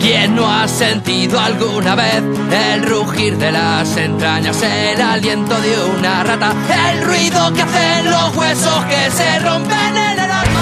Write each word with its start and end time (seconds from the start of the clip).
¿Quién 0.00 0.34
no 0.34 0.50
ha 0.50 0.66
sentido 0.66 1.38
alguna 1.38 1.94
vez 1.94 2.22
el 2.50 2.86
rugir 2.86 3.36
de 3.36 3.52
las 3.52 3.96
entrañas, 3.98 4.62
el 4.62 4.98
aliento 4.98 5.60
de 5.60 5.78
una 5.98 6.24
rata, 6.24 6.54
el 6.90 7.04
ruido 7.04 7.52
que 7.52 7.60
hacen 7.60 8.10
los 8.10 8.34
huesos 8.34 8.84
que 8.86 9.10
se 9.10 9.38
rompen 9.40 9.96
en 9.96 10.18
el 10.18 10.30
alma? 10.30 10.60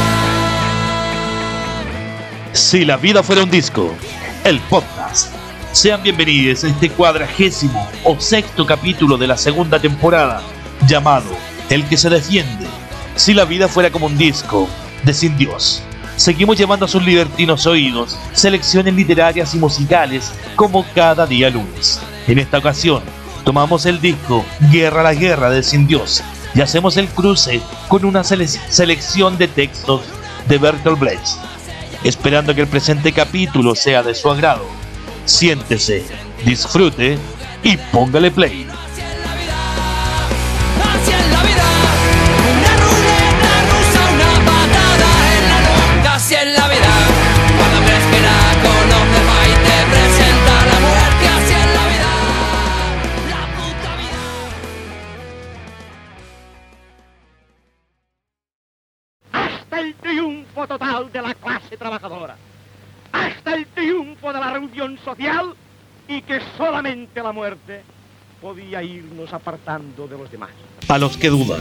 Si 2.53 2.85
la 2.85 2.97
vida 2.97 3.23
fuera 3.23 3.45
un 3.45 3.51
disco, 3.51 3.95
el 4.43 4.59
podcast. 4.63 5.33
Sean 5.71 6.03
bienvenidos 6.03 6.65
a 6.65 6.69
este 6.69 6.91
cuadragésimo 6.91 7.89
o 8.03 8.19
sexto 8.19 8.67
capítulo 8.67 9.17
de 9.17 9.29
la 9.29 9.37
segunda 9.37 9.79
temporada, 9.79 10.43
llamado 10.89 11.31
El 11.71 11.85
que 11.85 11.97
se 11.97 12.11
defiende. 12.11 12.67
Si 13.15 13.35
la 13.35 13.45
vida 13.45 13.69
fuera 13.69 13.91
como 13.91 14.07
un 14.07 14.19
disco, 14.19 14.69
de 15.05 15.15
Sin 15.15 15.39
Dios. 15.39 15.85
Seguimos 16.19 16.59
llevando 16.59 16.85
a 16.85 16.89
sus 16.89 17.05
libertinos 17.05 17.65
oídos 17.69 18.19
selecciones 18.33 18.93
literarias 18.93 19.55
y 19.55 19.59
musicales 19.59 20.33
como 20.57 20.85
cada 20.93 21.25
día 21.29 21.49
lunes. 21.49 22.01
En 22.27 22.41
esta 22.41 22.59
ocasión, 22.59 23.05
tomamos 23.45 23.87
el 23.87 24.01
disco 24.01 24.45
Guerra 24.73 25.03
a 25.03 25.05
la 25.05 25.15
Guerra 25.15 25.49
de 25.49 25.63
Sin 25.63 25.87
Dios 25.87 26.25
y 26.57 26.61
hacemos 26.61 26.97
el 26.97 27.07
cruce 27.07 27.61
con 27.87 28.05
una 28.05 28.25
selección 28.25 29.39
de 29.39 29.47
textos 29.47 30.03
de 30.49 30.59
Bertolt 30.59 30.99
Brecht, 30.99 31.39
esperando 32.03 32.53
que 32.53 32.63
el 32.63 32.67
presente 32.67 33.13
capítulo 33.13 33.77
sea 33.77 34.03
de 34.03 34.17
su 34.17 34.29
agrado. 34.29 34.67
Siéntese, 35.25 36.05
disfrute 36.45 37.17
y 37.63 37.77
póngale 37.93 38.33
play. 38.33 38.67
Y 66.09 66.23
que 66.23 66.41
solamente 66.57 67.23
la 67.23 67.33
muerte 67.33 67.83
podía 68.41 68.83
irnos 68.83 69.33
apartando 69.33 70.07
de 70.07 70.17
los 70.17 70.31
demás. 70.31 70.51
A 70.89 70.99
los 70.99 71.17
que 71.17 71.29
dudan, 71.29 71.61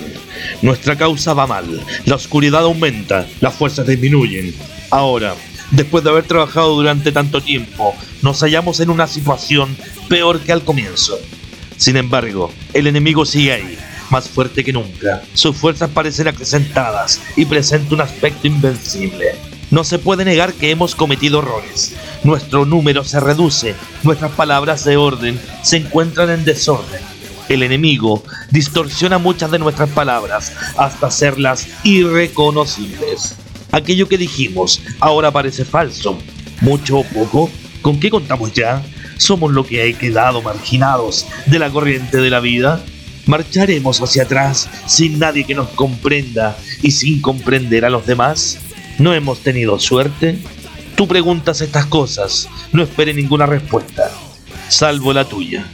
nuestra 0.62 0.96
causa 0.96 1.34
va 1.34 1.48
mal, 1.48 1.82
la 2.06 2.16
oscuridad 2.16 2.64
aumenta, 2.64 3.28
las 3.42 3.54
fuerzas 3.56 3.86
disminuyen. 3.88 4.56
Ahora, 4.90 5.36
después 5.72 6.04
de 6.04 6.12
haber 6.12 6.26
trabajado 6.26 6.76
durante 6.76 7.12
tanto 7.12 7.42
tiempo, 7.42 7.94
nos 8.22 8.40
hallamos 8.42 8.80
en 8.80 8.90
una 8.90 9.08
situación 9.08 9.76
peor 10.08 10.40
que 10.40 10.54
al 10.54 10.64
comienzo. 10.64 11.20
Sin 11.76 11.98
embargo, 11.98 12.52
el 12.74 12.88
enemigo 12.88 13.26
sigue 13.26 13.54
ahí, 13.54 13.78
más 14.10 14.30
fuerte 14.30 14.64
que 14.64 14.74
nunca. 14.74 15.24
Sus 15.34 15.58
fuerzas 15.58 15.90
parecen 15.90 16.28
acrecentadas 16.28 17.22
y 17.36 17.46
presenta 17.46 17.96
un 17.96 18.02
aspecto 18.02 18.48
invencible. 18.48 19.36
No 19.70 19.84
se 19.84 20.00
puede 20.00 20.24
negar 20.24 20.54
que 20.54 20.72
hemos 20.72 20.96
cometido 20.96 21.40
errores. 21.40 21.94
Nuestro 22.24 22.66
número 22.66 23.04
se 23.04 23.20
reduce, 23.20 23.76
nuestras 24.04 24.32
palabras 24.32 24.86
de 24.86 24.96
orden 24.96 25.40
se 25.62 25.78
encuentran 25.78 26.30
en 26.30 26.46
desorden. 26.46 27.02
El 27.50 27.64
enemigo 27.64 28.24
distorsiona 28.50 29.18
muchas 29.18 29.52
de 29.52 29.60
nuestras 29.60 29.90
palabras 29.90 30.54
hasta 30.78 31.08
hacerlas 31.08 31.68
irreconocibles. 31.84 33.36
Aquello 33.72 34.08
que 34.08 34.18
dijimos 34.18 34.82
ahora 35.00 35.32
parece 35.32 35.66
falso. 35.66 36.18
Mucho 36.62 37.00
o 37.00 37.04
poco, 37.04 37.50
¿con 37.82 38.00
qué 38.00 38.10
contamos 38.10 38.54
ya? 38.54 38.84
¿Somos 39.18 39.52
lo 39.52 39.66
que 39.66 39.82
hay 39.82 39.94
quedado 39.94 40.42
marginados 40.42 41.26
de 41.46 41.60
la 41.60 41.70
corriente 41.70 42.18
de 42.18 42.30
la 42.30 42.40
vida? 42.40 42.84
¿Marcharemos 43.26 44.02
hacia 44.02 44.24
atrás 44.24 44.70
sin 44.86 45.20
nadie 45.20 45.44
que 45.44 45.56
nos 45.56 45.70
comprenda 45.70 46.58
y 46.82 46.92
sin 46.92 47.22
comprender 47.22 47.84
a 47.84 47.90
los 47.90 48.06
demás? 48.06 48.60
¿No 49.00 49.14
hemos 49.14 49.40
tenido 49.40 49.80
suerte? 49.80 50.40
Tú 50.96 51.08
preguntas 51.08 51.62
estas 51.62 51.86
cosas, 51.86 52.50
no 52.72 52.82
espere 52.82 53.14
ninguna 53.14 53.46
respuesta, 53.46 54.12
salvo 54.68 55.14
la 55.14 55.26
tuya. 55.26 55.66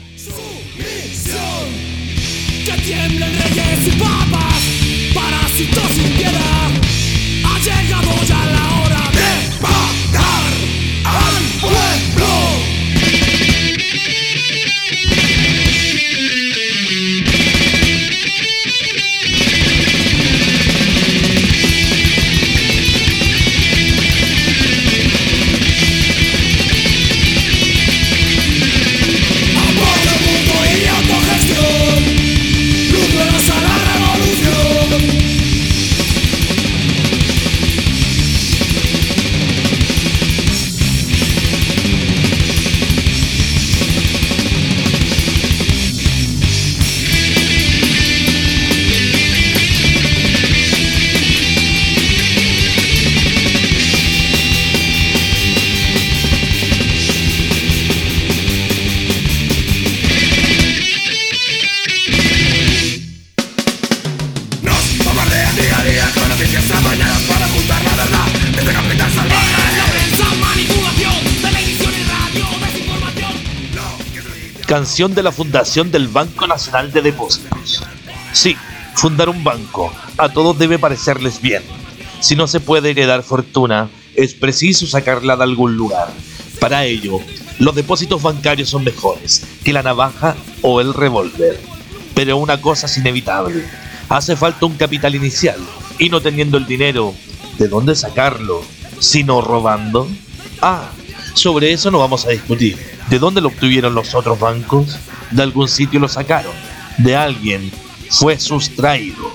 Canción 74.73 75.13
de 75.13 75.21
la 75.21 75.31
fundación 75.31 75.91
del 75.91 76.07
Banco 76.07 76.47
Nacional 76.47 76.91
de 76.91 77.03
Depósitos. 77.03 77.83
Sí, 78.31 78.57
fundar 78.95 79.29
un 79.29 79.43
banco 79.43 79.93
a 80.17 80.29
todos 80.29 80.57
debe 80.57 80.79
parecerles 80.79 81.39
bien. 81.39 81.61
Si 82.21 82.35
no 82.35 82.47
se 82.47 82.59
puede 82.59 82.89
heredar 82.89 83.21
fortuna, 83.21 83.91
es 84.15 84.33
preciso 84.33 84.87
sacarla 84.87 85.37
de 85.37 85.43
algún 85.43 85.77
lugar. 85.77 86.07
Para 86.59 86.85
ello, 86.85 87.19
los 87.59 87.75
depósitos 87.75 88.23
bancarios 88.23 88.69
son 88.69 88.83
mejores 88.83 89.45
que 89.63 89.73
la 89.73 89.83
navaja 89.83 90.35
o 90.63 90.81
el 90.81 90.95
revólver. 90.95 91.61
Pero 92.15 92.37
una 92.37 92.59
cosa 92.59 92.87
es 92.87 92.97
inevitable. 92.97 93.63
Hace 94.09 94.35
falta 94.35 94.65
un 94.65 94.73
capital 94.73 95.13
inicial 95.13 95.59
y 95.99 96.09
no 96.09 96.19
teniendo 96.19 96.57
el 96.57 96.65
dinero, 96.65 97.13
¿de 97.59 97.67
dónde 97.67 97.95
sacarlo? 97.95 98.63
Sino 98.97 99.39
robando. 99.39 100.07
Ah, 100.63 100.89
sobre 101.33 101.71
eso 101.73 101.91
no 101.91 101.99
vamos 101.99 102.25
a 102.25 102.29
discutir. 102.29 102.77
¿De 103.09 103.19
dónde 103.19 103.41
lo 103.41 103.49
obtuvieron 103.49 103.95
los 103.95 104.13
otros 104.15 104.39
bancos? 104.39 104.97
De 105.31 105.43
algún 105.43 105.67
sitio 105.67 105.99
lo 105.99 106.07
sacaron. 106.07 106.53
De 106.97 107.15
alguien 107.15 107.71
fue 108.09 108.39
sustraído. 108.39 109.31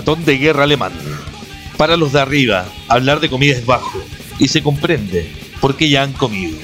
Catón 0.00 0.24
de 0.24 0.38
guerra 0.38 0.62
alemán. 0.62 0.94
Para 1.76 1.98
los 1.98 2.12
de 2.12 2.20
arriba, 2.20 2.64
hablar 2.88 3.20
de 3.20 3.28
comida 3.28 3.52
es 3.52 3.66
bajo, 3.66 4.02
y 4.38 4.48
se 4.48 4.62
comprende. 4.62 5.30
porque 5.60 5.90
ya 5.90 6.02
han 6.02 6.14
comido. 6.14 6.56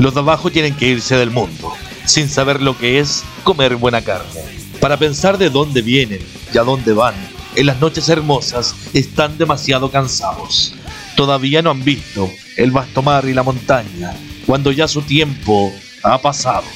Los 0.00 0.14
de 0.14 0.18
abajo 0.18 0.50
tienen 0.50 0.74
que 0.74 0.88
irse 0.88 1.14
del 1.14 1.30
mundo, 1.30 1.72
sin 2.04 2.28
saber 2.28 2.60
lo 2.60 2.76
que 2.76 2.98
es 2.98 3.22
comer 3.44 3.76
buena 3.76 4.02
carne. 4.02 4.40
Para 4.80 4.96
pensar 4.96 5.38
de 5.38 5.50
dónde 5.50 5.82
vienen 5.82 6.18
y 6.52 6.58
a 6.58 6.64
dónde 6.64 6.92
van, 6.92 7.14
en 7.54 7.66
las 7.66 7.80
noches 7.80 8.08
hermosas 8.08 8.74
están 8.92 9.38
demasiado 9.38 9.92
cansados. 9.92 10.74
Todavía 11.14 11.62
no 11.62 11.70
han 11.70 11.84
visto 11.84 12.28
el 12.56 12.72
vasto 12.72 13.02
mar 13.02 13.24
y 13.28 13.34
la 13.34 13.44
montaña, 13.44 14.16
cuando 14.46 14.72
ya 14.72 14.88
su 14.88 15.02
tiempo 15.02 15.72
ha 16.02 16.20
pasado. 16.20 16.66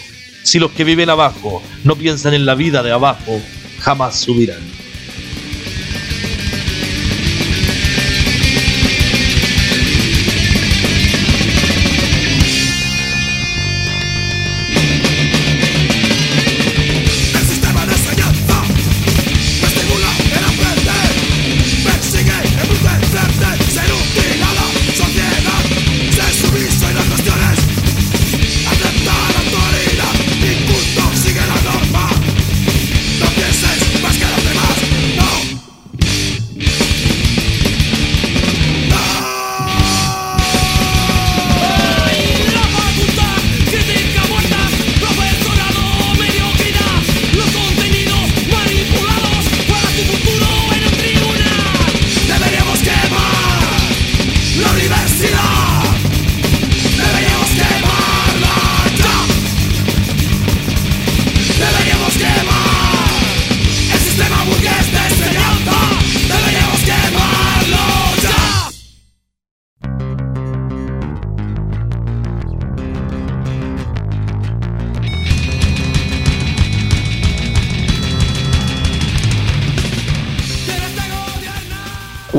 Si 0.44 0.60
los 0.60 0.70
que 0.70 0.84
viven 0.84 1.10
abajo 1.10 1.60
no 1.82 1.96
piensan 1.96 2.34
en 2.34 2.46
la 2.46 2.54
vida 2.54 2.84
de 2.84 2.92
abajo, 2.92 3.40
jamás 3.80 4.14
subirán. 4.14 4.83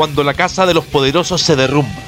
Cuando 0.06 0.24
la 0.24 0.36
casa 0.36 0.68
de 0.68 0.76
los 0.76 0.86
poderosos 0.86 1.42
se 1.42 1.56
derrumba. 1.56 2.04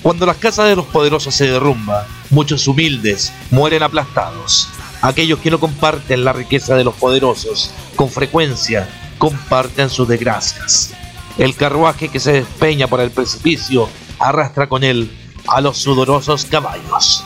Cuando 0.00 0.24
las 0.24 0.38
casas 0.38 0.70
de 0.70 0.74
los 0.74 0.86
poderosos 0.86 1.34
se 1.34 1.50
derrumba, 1.50 2.06
muchos 2.30 2.66
humildes 2.66 3.30
mueren 3.50 3.82
aplastados. 3.82 4.70
Aquellos 5.02 5.38
que 5.38 5.50
no 5.50 5.60
comparten 5.60 6.24
la 6.24 6.32
riqueza 6.32 6.76
de 6.76 6.84
los 6.84 6.94
poderosos, 6.94 7.70
con 7.94 8.08
frecuencia 8.08 8.88
comparten 9.18 9.90
sus 9.90 10.08
desgracias. 10.08 10.94
El 11.36 11.54
carruaje 11.54 12.08
que 12.08 12.20
se 12.20 12.32
despeña 12.32 12.86
por 12.86 13.00
el 13.00 13.10
precipicio 13.10 13.86
arrastra 14.18 14.66
con 14.66 14.82
él 14.82 15.14
a 15.46 15.60
los 15.60 15.76
sudorosos 15.76 16.46
caballos. 16.46 17.22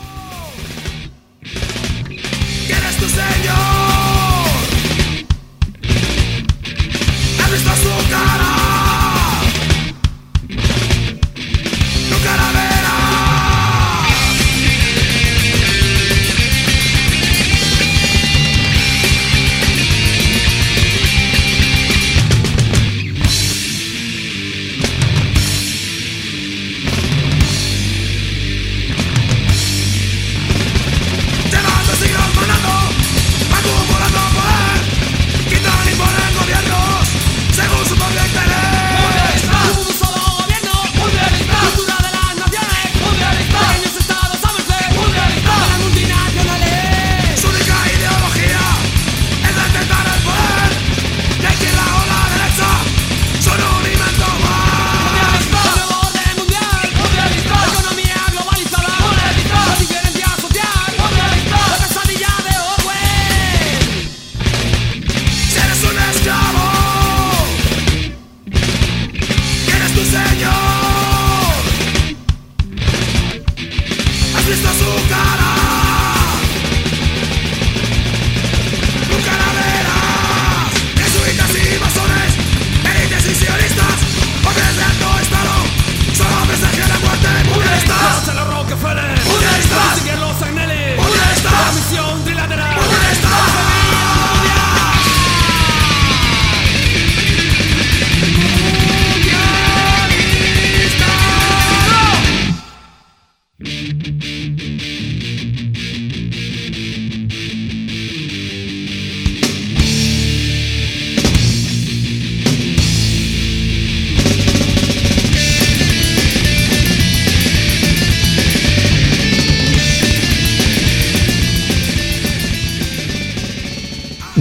lugar 74.86 75.45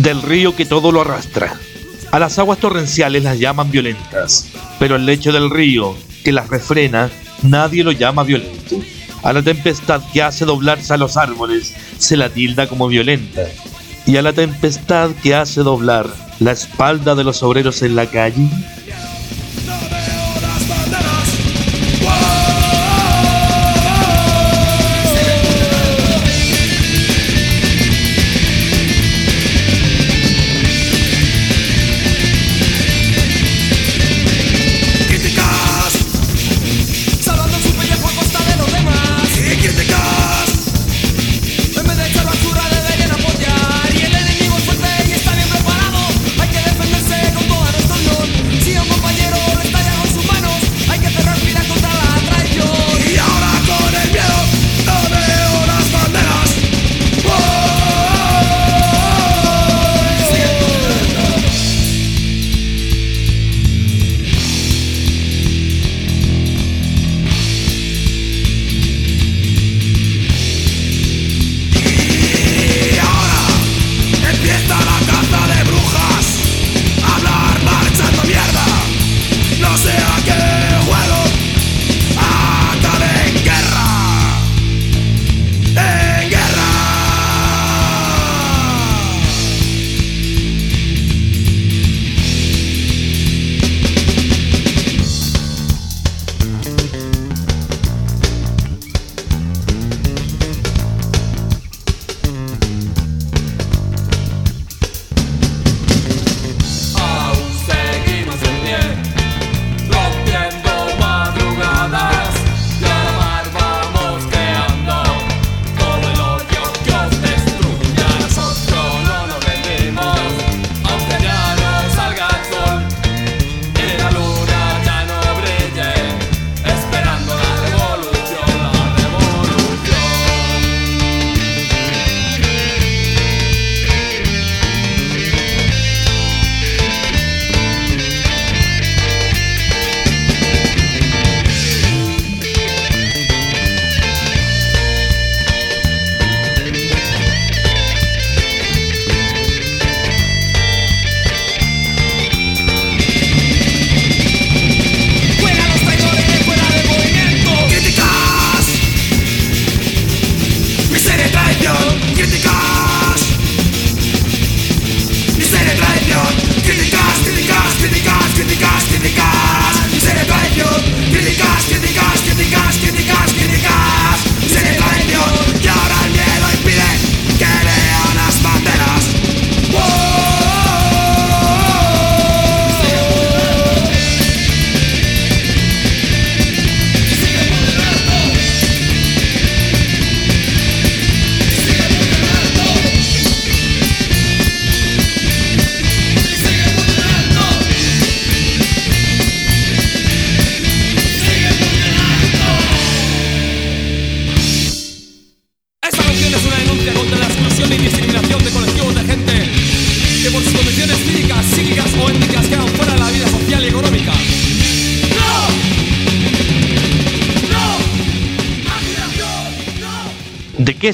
del 0.05 0.21
río 0.21 0.55
que 0.55 0.67
todo 0.67 0.91
lo 0.91 1.01
arrastra. 1.01 1.59
A 2.11 2.19
las 2.19 2.37
aguas 2.37 2.59
torrenciales 2.59 3.23
las 3.23 3.39
llaman 3.39 3.71
violentas, 3.71 4.49
pero 4.77 4.97
el 4.97 5.07
lecho 5.07 5.31
del 5.31 5.49
río 5.49 5.95
que 6.23 6.31
las 6.31 6.47
refrena 6.47 7.09
nadie 7.41 7.83
lo 7.83 7.91
llama 7.91 8.23
violento. 8.23 8.75
A 9.23 9.33
la 9.33 9.41
tempestad 9.41 10.03
que 10.13 10.21
hace 10.21 10.45
doblarse 10.45 10.93
a 10.93 10.97
los 10.97 11.17
árboles 11.17 11.73
se 11.97 12.17
la 12.17 12.29
tilda 12.29 12.67
como 12.67 12.87
violenta. 12.87 13.45
Y 14.05 14.17
a 14.17 14.21
la 14.21 14.31
tempestad 14.31 15.09
que 15.23 15.33
hace 15.33 15.61
doblar 15.61 16.07
la 16.39 16.51
espalda 16.51 17.15
de 17.15 17.23
los 17.23 17.41
obreros 17.41 17.81
en 17.81 17.95
la 17.95 18.05
calle 18.05 18.47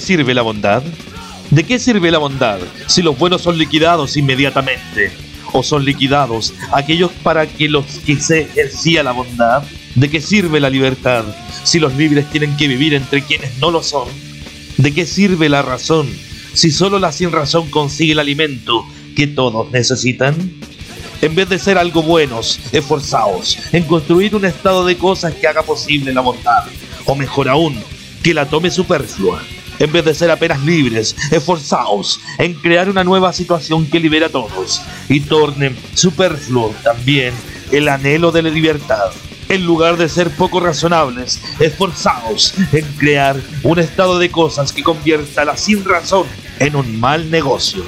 sirve 0.01 0.34
la 0.34 0.41
bondad? 0.41 0.84
¿De 1.51 1.63
qué 1.63 1.79
sirve 1.79 2.12
la 2.12 2.17
bondad 2.17 2.60
si 2.88 3.01
los 3.01 3.17
buenos 3.17 3.41
son 3.41 3.58
liquidados 3.58 4.17
inmediatamente? 4.17 5.12
¿O 5.53 5.63
son 5.63 5.86
liquidados 5.86 6.53
aquellos 6.74 7.12
para 7.24 7.46
que 7.46 7.70
los 7.70 7.86
que 8.05 8.17
se 8.20 8.41
ejercía 8.41 9.03
la 9.03 9.12
bondad? 9.12 9.63
¿De 9.96 10.10
qué 10.10 10.20
sirve 10.20 10.60
la 10.60 10.70
libertad 10.70 11.24
si 11.63 11.79
los 11.79 11.96
libres 11.96 12.29
tienen 12.29 12.58
que 12.58 12.67
vivir 12.67 12.93
entre 12.93 13.22
quienes 13.22 13.58
no 13.60 13.72
lo 13.72 13.84
son? 13.84 14.10
¿De 14.77 14.93
qué 14.93 15.05
sirve 15.05 15.48
la 15.48 15.62
razón 15.62 16.10
si 16.53 16.72
solo 16.72 17.00
la 17.00 17.12
sin 17.12 17.31
razón 17.31 17.70
consigue 17.70 18.13
el 18.13 18.20
alimento 18.20 18.86
que 19.15 19.27
todos 19.27 19.72
necesitan? 19.72 20.36
En 21.22 21.36
vez 21.36 21.48
de 21.50 21.60
ser 21.60 21.77
algo 21.77 22.01
buenos, 22.01 22.60
esforzaos 22.72 23.60
en 23.72 23.84
construir 23.84 24.36
un 24.36 24.46
estado 24.46 24.86
de 24.86 24.98
cosas 24.98 25.36
que 25.36 25.48
haga 25.48 25.62
posible 25.62 26.12
la 26.13 26.22
bondad, 26.22 26.63
o 27.05 27.13
mejor 27.13 27.48
aún, 27.48 27.77
que 28.24 28.34
la 28.34 28.48
tome 28.48 28.72
superflua 28.72 29.41
en 29.81 29.91
vez 29.91 30.05
de 30.05 30.13
ser 30.13 30.29
apenas 30.29 30.61
libres, 30.63 31.15
esforzaos 31.31 32.19
en 32.38 32.53
crear 32.53 32.88
una 32.88 33.03
nueva 33.03 33.33
situación 33.33 33.88
que 33.88 34.00
libere 34.00 34.25
a 34.25 34.29
todos 34.29 34.81
y 35.09 35.21
torne 35.21 35.75
superfluo 35.95 36.73
también 36.83 37.33
el 37.71 37.88
anhelo 37.88 38.31
de 38.31 38.43
la 38.43 38.50
libertad. 38.50 39.11
En 39.50 39.65
lugar 39.65 39.97
de 39.97 40.07
ser 40.07 40.29
poco 40.29 40.59
razonables, 40.59 41.41
esforzaos 41.59 42.53
en 42.71 42.85
crear 42.93 43.35
un 43.63 43.79
estado 43.79 44.19
de 44.19 44.29
cosas 44.29 44.71
que 44.71 44.83
convierta 44.83 45.45
la 45.45 45.57
sin 45.57 45.83
razón 45.83 46.27
en 46.59 46.75
un 46.75 47.00
mal 47.00 47.31
negocio. 47.31 47.83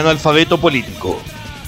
Analfabeto 0.00 0.60
político. 0.60 1.20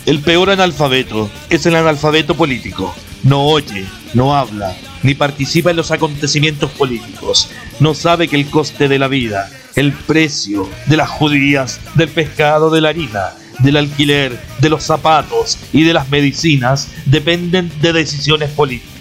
El 0.05 0.19
peor 0.21 0.51
analfabeto 0.51 1.31
es 1.49 1.65
el 1.67 1.77
analfabeto 1.77 2.35
político. 2.35 2.93
No 3.23 3.45
oye, 3.45 3.87
no 4.15 4.35
habla, 4.35 4.77
ni 5.05 5.15
participa 5.15 5.71
en 5.71 5.77
los 5.77 5.93
acontecimientos 5.93 6.71
políticos. 6.73 7.51
No 7.79 7.95
sabe 7.95 8.27
que 8.27 8.37
el 8.37 8.51
coste 8.51 8.89
de 8.89 8.99
la 8.99 9.07
vida, 9.07 9.49
el 9.77 9.93
precio 9.93 10.69
de 10.87 10.97
las 10.97 11.09
judías, 11.09 11.81
del 11.95 12.09
pescado, 12.09 12.71
de 12.71 12.81
la 12.81 12.89
harina, 12.89 13.31
del 13.61 13.77
alquiler, 13.77 14.41
de 14.59 14.69
los 14.69 14.83
zapatos 14.83 15.59
y 15.73 15.85
de 15.85 15.93
las 15.93 16.11
medicinas 16.11 16.89
dependen 17.07 17.71
de 17.81 17.93
decisiones 17.93 18.51
políticas. 18.51 18.92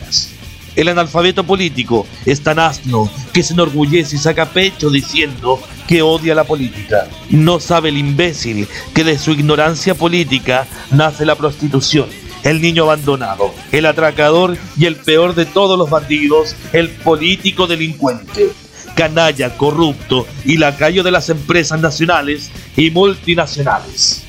El 0.75 0.87
analfabeto 0.87 1.43
político 1.43 2.07
es 2.25 2.41
tan 2.41 2.59
asno 2.59 3.09
que 3.33 3.43
se 3.43 3.53
enorgullece 3.53 4.15
y 4.15 4.19
saca 4.19 4.45
pecho 4.45 4.89
diciendo 4.89 5.59
que 5.87 6.01
odia 6.01 6.33
la 6.33 6.45
política. 6.45 7.07
No 7.29 7.59
sabe 7.59 7.89
el 7.89 7.97
imbécil 7.97 8.67
que 8.93 9.03
de 9.03 9.19
su 9.19 9.31
ignorancia 9.31 9.95
política 9.95 10.67
nace 10.91 11.25
la 11.25 11.35
prostitución, 11.35 12.07
el 12.43 12.61
niño 12.61 12.83
abandonado, 12.83 13.53
el 13.71 13.85
atracador 13.85 14.57
y 14.77 14.85
el 14.85 14.95
peor 14.95 15.35
de 15.35 15.45
todos 15.45 15.77
los 15.77 15.89
bandidos, 15.89 16.55
el 16.71 16.89
político 16.89 17.67
delincuente, 17.67 18.51
canalla, 18.95 19.57
corrupto 19.57 20.25
y 20.45 20.57
lacayo 20.57 21.03
de 21.03 21.11
las 21.11 21.29
empresas 21.29 21.81
nacionales 21.81 22.49
y 22.77 22.91
multinacionales. 22.91 24.23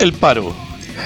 El 0.00 0.14
paro. 0.14 0.56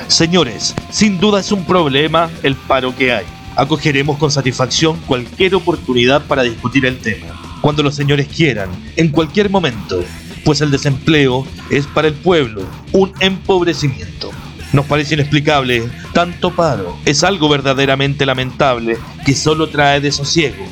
Señores, 0.06 0.72
sin 0.90 1.18
duda 1.18 1.40
es 1.40 1.50
un 1.50 1.64
problema 1.64 2.30
el 2.44 2.54
paro 2.54 2.94
que 2.94 3.12
hay. 3.12 3.24
Acogeremos 3.56 4.18
con 4.18 4.30
satisfacción 4.30 4.96
cualquier 5.08 5.56
oportunidad 5.56 6.22
para 6.28 6.44
discutir 6.44 6.86
el 6.86 6.98
tema. 6.98 7.58
Cuando 7.60 7.82
los 7.82 7.96
señores 7.96 8.28
quieran, 8.28 8.70
en 8.94 9.08
cualquier 9.08 9.50
momento. 9.50 10.02
pues 10.44 10.60
el 10.60 10.70
desempleo 10.70 11.44
es 11.70 11.86
para 11.86 12.06
el 12.06 12.14
pueblo 12.14 12.62
un 12.92 13.12
empobrecimiento. 13.18 14.30
Nos 14.72 14.84
parece 14.84 15.14
inexplicable 15.14 15.88
tanto 16.12 16.50
paro. 16.50 16.96
Es 17.04 17.24
algo 17.24 17.48
verdaderamente 17.48 18.26
lamentable 18.26 18.98
que 19.24 19.34
solo 19.34 19.70
trae 19.70 20.00
desosiego. 20.00 20.64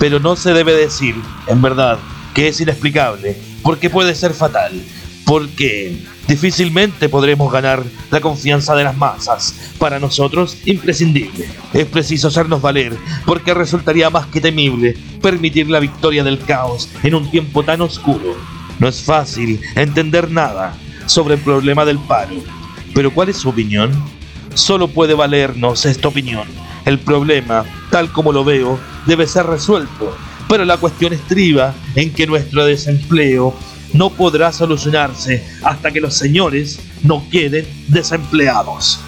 Pero 0.00 0.18
no 0.18 0.34
se 0.34 0.52
debe 0.52 0.72
decir, 0.72 1.14
en 1.46 1.60
verdad, 1.60 1.98
que 2.34 2.48
es 2.48 2.60
inexplicable, 2.60 3.36
porque 3.62 3.90
puede 3.90 4.14
ser 4.14 4.32
fatal, 4.32 4.72
porque 5.26 5.98
difícilmente 6.28 7.08
podremos 7.08 7.52
ganar 7.52 7.82
la 8.12 8.20
confianza 8.20 8.76
de 8.76 8.84
las 8.84 8.96
masas. 8.96 9.72
Para 9.78 9.98
nosotros, 9.98 10.56
imprescindible. 10.64 11.48
Es 11.72 11.86
preciso 11.86 12.28
hacernos 12.28 12.62
valer, 12.62 12.96
porque 13.26 13.54
resultaría 13.54 14.10
más 14.10 14.26
que 14.26 14.40
temible 14.40 14.96
permitir 15.20 15.68
la 15.68 15.80
victoria 15.80 16.22
del 16.22 16.38
caos 16.38 16.88
en 17.02 17.16
un 17.16 17.28
tiempo 17.28 17.64
tan 17.64 17.80
oscuro. 17.80 18.36
No 18.78 18.86
es 18.86 19.02
fácil 19.02 19.60
entender 19.74 20.30
nada 20.30 20.76
sobre 21.06 21.34
el 21.34 21.40
problema 21.40 21.84
del 21.84 21.98
paro 21.98 22.36
pero 22.98 23.12
¿cuál 23.12 23.28
es 23.28 23.36
su 23.36 23.48
opinión? 23.48 23.92
Solo 24.54 24.88
puede 24.88 25.14
valernos 25.14 25.86
esta 25.86 26.08
opinión. 26.08 26.48
El 26.84 26.98
problema, 26.98 27.64
tal 27.90 28.10
como 28.10 28.32
lo 28.32 28.42
veo, 28.42 28.78
debe 29.06 29.28
ser 29.28 29.46
resuelto. 29.46 30.16
Pero 30.48 30.64
la 30.64 30.78
cuestión 30.78 31.12
estriba 31.12 31.74
en 31.94 32.12
que 32.12 32.26
nuestro 32.26 32.64
desempleo 32.64 33.54
no 33.92 34.10
podrá 34.10 34.52
solucionarse 34.52 35.44
hasta 35.62 35.90
que 35.90 36.00
los 36.00 36.14
señores 36.14 36.78
no 37.02 37.24
queden 37.30 37.66
desempleados. 37.88 39.00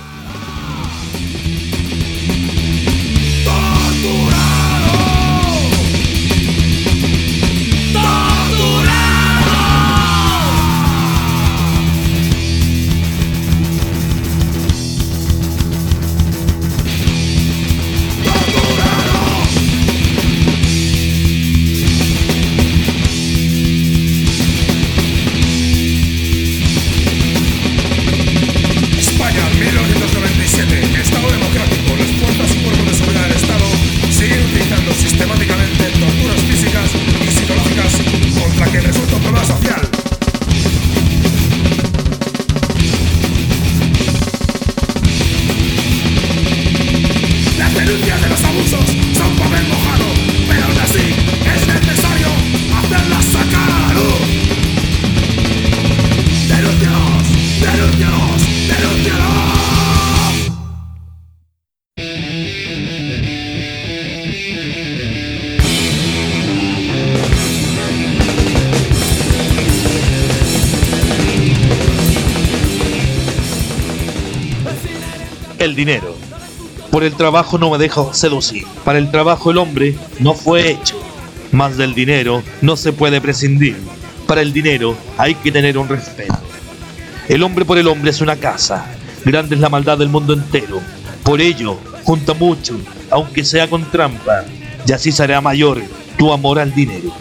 Por 77.01 77.07
el 77.07 77.17
trabajo 77.17 77.57
no 77.57 77.71
me 77.71 77.79
dejo 77.79 78.13
seducir. 78.13 78.67
Para 78.85 78.99
el 78.99 79.11
trabajo 79.11 79.51
el 79.51 79.57
hombre 79.57 79.97
no 80.19 80.35
fue 80.35 80.71
hecho. 80.71 81.01
Más 81.51 81.79
del 81.79 81.95
dinero 81.95 82.43
no 82.61 82.77
se 82.77 82.93
puede 82.93 83.23
prescindir. 83.23 83.75
Para 84.27 84.43
el 84.43 84.53
dinero 84.53 84.95
hay 85.17 85.35
que 85.35 85.51
tener 85.51 85.79
un 85.79 85.89
respeto. 85.89 86.37
El 87.27 87.43
hombre 87.43 87.65
por 87.65 87.79
el 87.79 87.89
hombre 87.89 88.11
es 88.11 88.21
una 88.21 88.37
casa. 88.37 88.85
Grande 89.25 89.55
es 89.55 89.63
la 89.63 89.71
maldad 89.71 89.97
del 89.97 90.11
mundo 90.11 90.35
entero. 90.35 90.79
Por 91.23 91.41
ello, 91.41 91.79
junta 92.05 92.35
mucho, 92.35 92.79
aunque 93.09 93.47
sea 93.47 93.71
con 93.71 93.91
trampa, 93.91 94.45
y 94.87 94.93
así 94.93 95.11
será 95.11 95.41
mayor 95.41 95.81
tu 96.19 96.35
amor 96.35 96.59
al 96.59 96.75
dinero. 96.75 97.15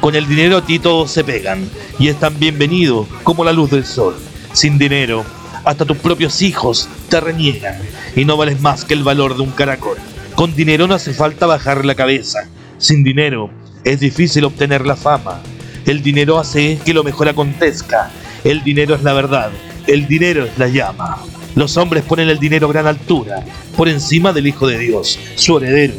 Con 0.00 0.16
el 0.16 0.26
dinero 0.26 0.56
a 0.56 0.64
ti 0.64 0.78
todos 0.78 1.10
se 1.10 1.24
pegan, 1.24 1.68
y 1.98 2.08
es 2.08 2.18
tan 2.18 2.38
bienvenido 2.38 3.06
como 3.22 3.44
la 3.44 3.52
luz 3.52 3.70
del 3.70 3.84
sol. 3.84 4.16
Sin 4.54 4.78
dinero 4.78 5.26
hasta 5.66 5.84
tus 5.84 5.96
propios 5.98 6.42
hijos 6.42 6.88
te 7.08 7.20
reniegan 7.20 7.76
y 8.14 8.24
no 8.24 8.36
vales 8.36 8.60
más 8.60 8.84
que 8.84 8.94
el 8.94 9.02
valor 9.02 9.36
de 9.36 9.42
un 9.42 9.50
caracol. 9.50 9.98
Con 10.36 10.54
dinero 10.54 10.86
no 10.86 10.94
hace 10.94 11.12
falta 11.12 11.44
bajar 11.46 11.84
la 11.84 11.96
cabeza. 11.96 12.48
Sin 12.78 13.02
dinero 13.02 13.50
es 13.82 13.98
difícil 13.98 14.44
obtener 14.44 14.86
la 14.86 14.94
fama. 14.94 15.40
El 15.84 16.04
dinero 16.04 16.38
hace 16.38 16.78
que 16.84 16.94
lo 16.94 17.02
mejor 17.02 17.28
acontezca. 17.28 18.12
El 18.44 18.62
dinero 18.62 18.94
es 18.94 19.02
la 19.02 19.12
verdad. 19.12 19.50
El 19.88 20.06
dinero 20.06 20.44
es 20.44 20.56
la 20.56 20.68
llama. 20.68 21.18
Los 21.56 21.76
hombres 21.76 22.04
ponen 22.04 22.28
el 22.28 22.38
dinero 22.38 22.68
a 22.68 22.72
gran 22.72 22.86
altura, 22.86 23.44
por 23.76 23.88
encima 23.88 24.32
del 24.32 24.46
Hijo 24.46 24.68
de 24.68 24.78
Dios, 24.78 25.18
su 25.34 25.56
heredero. 25.56 25.94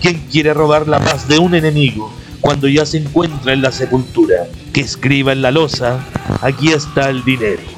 ¿Quién 0.00 0.20
quiere 0.30 0.54
robar 0.54 0.86
la 0.86 1.00
paz 1.00 1.26
de 1.26 1.38
un 1.38 1.54
enemigo 1.54 2.12
cuando 2.40 2.68
ya 2.68 2.86
se 2.86 2.98
encuentra 2.98 3.52
en 3.52 3.62
la 3.62 3.72
sepultura? 3.72 4.46
Que 4.72 4.82
escriba 4.82 5.32
en 5.32 5.42
la 5.42 5.50
losa, 5.50 6.04
aquí 6.42 6.68
está 6.68 7.08
el 7.08 7.24
dinero. 7.24 7.77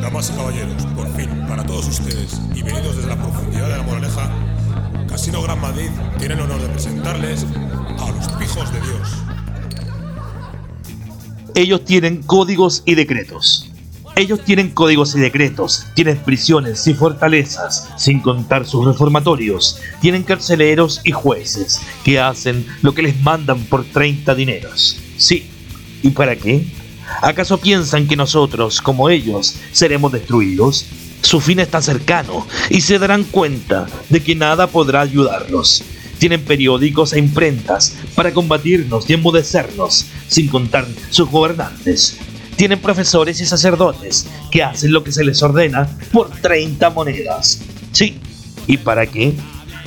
Damas 0.00 0.30
y 0.30 0.36
caballeros, 0.36 0.86
por 0.96 1.06
fin, 1.16 1.28
para 1.46 1.66
todos 1.66 1.86
ustedes 1.86 2.40
y 2.54 2.62
venidos 2.62 2.96
desde 2.96 3.08
la 3.08 3.16
profundidad 3.16 3.68
de 3.68 3.76
la 3.76 3.82
moraleja, 3.82 4.30
Casino 5.06 5.42
Gran 5.42 5.60
Madrid 5.60 5.90
tiene 6.18 6.32
el 6.32 6.40
honor 6.40 6.62
de 6.62 6.68
presentarles 6.68 7.44
a 7.98 8.10
los 8.10 8.28
pijos 8.38 8.72
de 8.72 8.80
Dios. 8.80 9.08
Ellos 11.54 11.84
tienen 11.84 12.22
códigos 12.22 12.82
y 12.86 12.94
decretos. 12.94 13.70
Ellos 14.16 14.42
tienen 14.44 14.70
códigos 14.70 15.14
y 15.14 15.20
decretos, 15.20 15.86
tienen 15.94 16.16
prisiones 16.16 16.86
y 16.86 16.94
fortalezas, 16.94 17.90
sin 17.98 18.20
contar 18.20 18.64
sus 18.64 18.86
reformatorios, 18.86 19.78
tienen 20.00 20.22
carceleros 20.22 21.02
y 21.04 21.12
jueces 21.12 21.82
que 22.02 22.18
hacen 22.18 22.66
lo 22.80 22.94
que 22.94 23.02
les 23.02 23.20
mandan 23.20 23.62
por 23.64 23.84
30 23.84 24.34
dineros. 24.34 25.02
Sí, 25.18 25.44
¿y 26.02 26.10
para 26.10 26.36
qué? 26.36 26.64
¿Acaso 27.22 27.58
piensan 27.58 28.06
que 28.06 28.16
nosotros, 28.16 28.80
como 28.80 29.10
ellos, 29.10 29.56
seremos 29.72 30.12
destruidos? 30.12 30.86
Su 31.22 31.40
fin 31.40 31.58
está 31.58 31.82
cercano 31.82 32.46
y 32.70 32.80
se 32.80 32.98
darán 32.98 33.24
cuenta 33.24 33.88
de 34.08 34.22
que 34.22 34.36
nada 34.36 34.68
podrá 34.68 35.00
ayudarlos. 35.00 35.82
Tienen 36.18 36.44
periódicos 36.44 37.12
e 37.12 37.18
imprentas 37.18 37.96
para 38.14 38.32
combatirnos 38.32 39.10
y 39.10 39.14
enmudecernos, 39.14 40.06
sin 40.28 40.48
contar 40.48 40.86
sus 41.10 41.28
gobernantes. 41.28 42.18
Tienen 42.56 42.80
profesores 42.80 43.40
y 43.40 43.46
sacerdotes 43.46 44.26
que 44.50 44.62
hacen 44.62 44.92
lo 44.92 45.02
que 45.02 45.12
se 45.12 45.24
les 45.24 45.42
ordena 45.42 45.88
por 46.12 46.30
30 46.30 46.90
monedas. 46.90 47.60
Sí, 47.92 48.18
¿y 48.66 48.76
para 48.76 49.06
qué? 49.06 49.34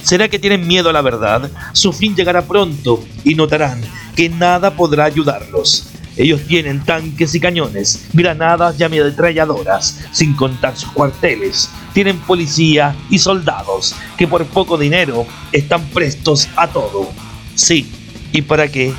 ¿Será 0.03 0.27
que 0.29 0.39
tienen 0.39 0.67
miedo 0.67 0.89
a 0.89 0.93
la 0.93 1.01
verdad? 1.01 1.49
Su 1.73 1.93
fin 1.93 2.15
llegará 2.15 2.41
pronto 2.41 3.03
y 3.23 3.35
notarán 3.35 3.81
que 4.15 4.29
nada 4.29 4.75
podrá 4.75 5.05
ayudarlos. 5.05 5.87
Ellos 6.17 6.41
tienen 6.47 6.83
tanques 6.83 7.33
y 7.35 7.39
cañones, 7.39 8.07
granadas 8.11 8.79
y 8.79 8.83
ametralladoras, 8.83 10.01
sin 10.11 10.33
contar 10.33 10.75
sus 10.75 10.91
cuarteles. 10.91 11.69
Tienen 11.93 12.19
policía 12.19 12.95
y 13.09 13.17
soldados 13.17 13.95
que 14.17 14.27
por 14.27 14.45
poco 14.45 14.77
dinero 14.77 15.25
están 15.51 15.85
prestos 15.89 16.49
a 16.57 16.67
todo. 16.67 17.09
Sí, 17.55 17.91
¿y 18.33 18.41
para 18.41 18.67
qué? 18.67 18.93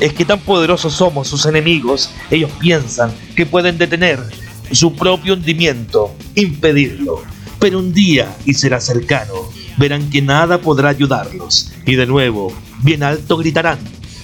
Es 0.00 0.12
que 0.12 0.24
tan 0.24 0.40
poderosos 0.40 0.94
somos 0.94 1.28
sus 1.28 1.46
enemigos, 1.46 2.10
ellos 2.30 2.50
piensan 2.58 3.12
que 3.36 3.46
pueden 3.46 3.78
detener 3.78 4.18
su 4.72 4.94
propio 4.94 5.34
hundimiento, 5.34 6.14
impedirlo. 6.34 7.22
Pero 7.58 7.78
un 7.78 7.92
día, 7.92 8.34
y 8.46 8.54
será 8.54 8.80
cercano, 8.80 9.49
verán 9.80 10.10
que 10.10 10.20
nada 10.20 10.60
podrá 10.60 10.90
ayudarlos, 10.90 11.72
y 11.86 11.94
de 11.94 12.04
nuevo, 12.06 12.52
bien 12.82 13.02
alto 13.02 13.38
gritarán, 13.38 13.78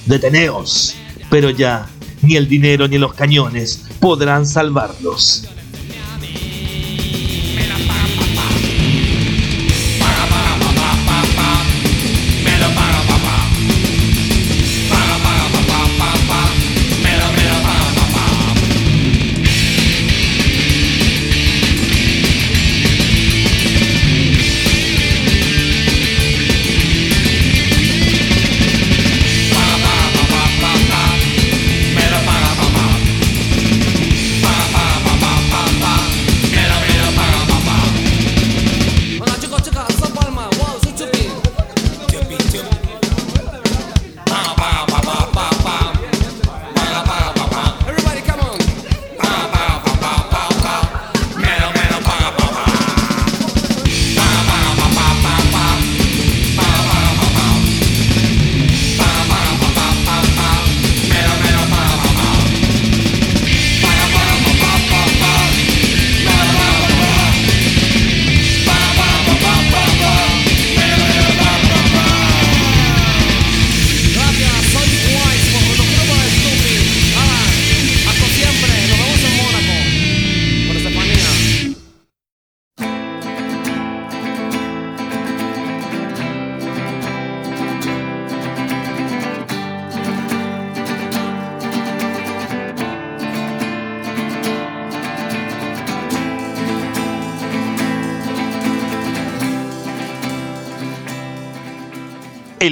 deteneos, 0.04 0.94
pero 1.30 1.48
ya 1.48 1.88
ni 2.20 2.36
el 2.36 2.46
dinero 2.46 2.86
ni 2.86 2.98
los 2.98 3.14
cañones 3.14 3.88
podrán 3.98 4.46
salvarlos. 4.46 5.48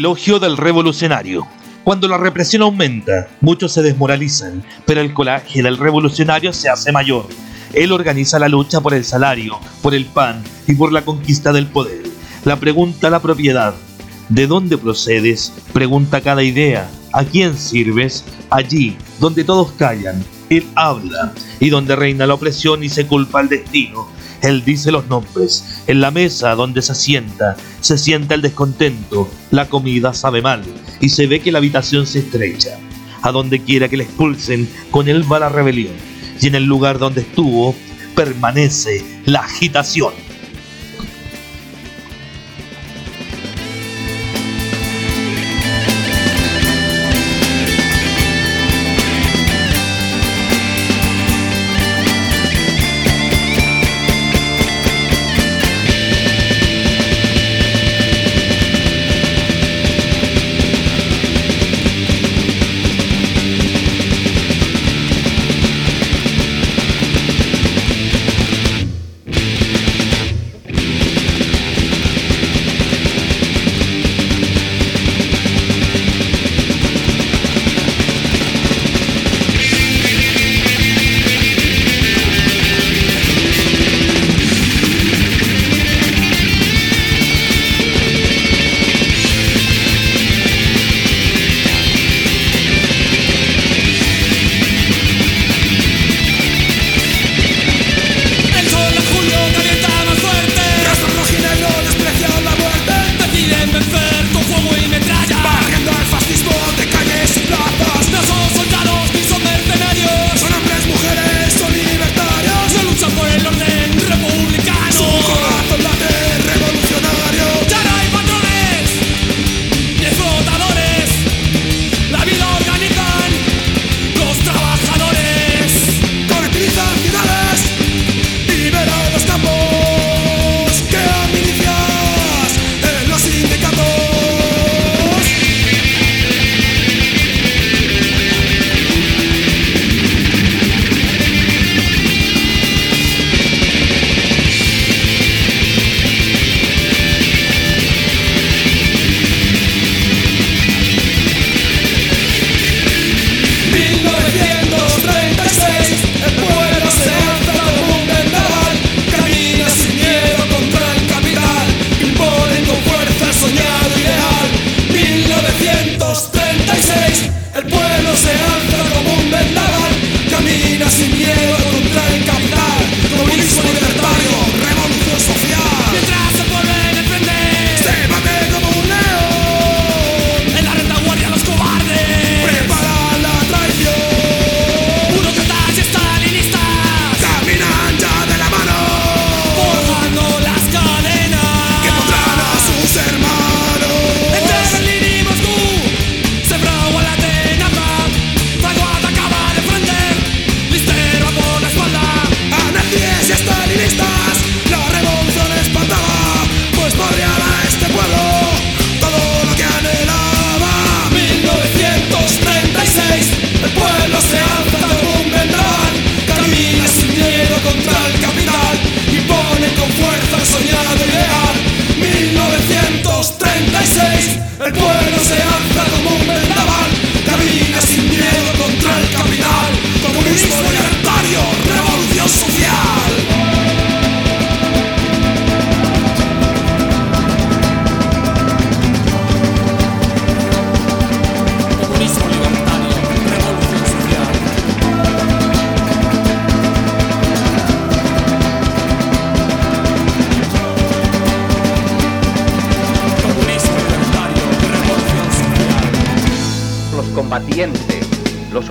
Elogio 0.04 0.38
del 0.38 0.58
revolucionario. 0.58 1.46
Cuando 1.82 2.08
la 2.08 2.18
represión 2.18 2.60
aumenta, 2.60 3.26
muchos 3.40 3.72
se 3.72 3.80
desmoralizan, 3.80 4.62
pero 4.84 5.00
el 5.00 5.14
coraje 5.14 5.62
del 5.62 5.78
revolucionario 5.78 6.52
se 6.52 6.68
hace 6.68 6.92
mayor. 6.92 7.26
Él 7.72 7.90
organiza 7.90 8.38
la 8.38 8.50
lucha 8.50 8.82
por 8.82 8.92
el 8.92 9.02
salario, 9.02 9.58
por 9.80 9.94
el 9.94 10.04
pan 10.04 10.44
y 10.66 10.74
por 10.74 10.92
la 10.92 11.06
conquista 11.06 11.54
del 11.54 11.68
poder. 11.68 12.02
La 12.44 12.56
pregunta 12.56 13.06
a 13.06 13.10
la 13.10 13.22
propiedad. 13.22 13.74
¿De 14.28 14.46
dónde 14.46 14.76
procedes? 14.76 15.54
Pregunta 15.72 16.20
cada 16.20 16.42
idea. 16.42 16.86
¿A 17.14 17.24
quién 17.24 17.56
sirves? 17.56 18.26
Allí, 18.50 18.98
donde 19.20 19.42
todos 19.42 19.72
callan, 19.72 20.22
él 20.50 20.66
habla, 20.74 21.32
y 21.60 21.70
donde 21.70 21.96
reina 21.96 22.26
la 22.26 22.34
opresión 22.34 22.84
y 22.84 22.90
se 22.90 23.06
culpa 23.06 23.40
el 23.40 23.48
destino, 23.48 24.06
él 24.44 24.64
dice 24.64 24.92
los 24.92 25.06
nombres. 25.08 25.82
En 25.86 26.00
la 26.00 26.10
mesa 26.10 26.54
donde 26.54 26.82
se 26.82 26.94
sienta, 26.94 27.56
se 27.80 27.98
sienta 27.98 28.34
el 28.34 28.42
descontento. 28.42 29.28
La 29.50 29.68
comida 29.68 30.12
sabe 30.14 30.42
mal 30.42 30.62
y 31.00 31.08
se 31.08 31.26
ve 31.26 31.40
que 31.40 31.52
la 31.52 31.58
habitación 31.58 32.06
se 32.06 32.20
estrecha. 32.20 32.78
A 33.22 33.32
donde 33.32 33.62
quiera 33.62 33.88
que 33.88 33.96
le 33.96 34.04
expulsen, 34.04 34.68
con 34.90 35.08
él 35.08 35.30
va 35.30 35.38
la 35.38 35.48
rebelión. 35.48 35.94
Y 36.40 36.46
en 36.46 36.56
el 36.56 36.64
lugar 36.64 36.98
donde 36.98 37.22
estuvo, 37.22 37.74
permanece 38.14 39.04
la 39.24 39.40
agitación. 39.40 40.12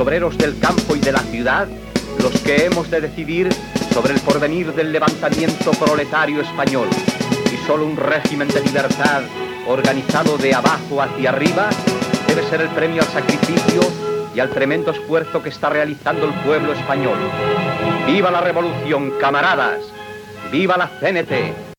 Obreros 0.03 0.37
del 0.37 0.59
campo 0.59 0.97
y 0.97 0.99
de 0.99 1.13
la 1.13 1.19
ciudad, 1.19 1.65
los 2.21 2.37
que 2.41 2.65
hemos 2.65 2.91
de 2.91 2.99
decidir 2.99 3.47
sobre 3.93 4.13
el 4.13 4.19
porvenir 4.19 4.73
del 4.73 4.91
levantamiento 4.91 5.71
proletario 5.71 6.41
español. 6.41 6.89
Y 7.53 7.65
solo 7.65 7.85
un 7.85 7.95
régimen 7.95 8.49
de 8.49 8.59
libertad 8.59 9.21
organizado 9.65 10.37
de 10.37 10.53
abajo 10.53 11.01
hacia 11.01 11.29
arriba 11.29 11.69
debe 12.27 12.43
ser 12.49 12.59
el 12.59 12.69
premio 12.69 13.01
al 13.01 13.07
sacrificio 13.07 13.81
y 14.35 14.41
al 14.41 14.49
tremendo 14.49 14.91
esfuerzo 14.91 15.41
que 15.41 15.49
está 15.49 15.69
realizando 15.69 16.25
el 16.25 16.33
pueblo 16.41 16.73
español. 16.73 17.17
¡Viva 18.05 18.29
la 18.29 18.41
revolución, 18.41 19.13
camaradas! 19.21 19.79
¡Viva 20.51 20.75
la 20.75 20.89
CNT! 20.99 21.72